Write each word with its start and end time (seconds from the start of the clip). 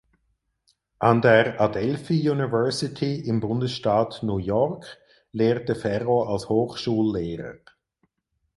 An 0.97 1.21
der 1.21 1.61
Adelphi 1.61 2.27
University 2.27 3.19
im 3.19 3.39
Bundesstaat 3.39 4.23
New 4.23 4.39
York 4.39 4.97
lehrte 5.31 5.75
Ferro 5.75 6.23
als 6.23 6.49
Hochschullehrer. 6.49 7.59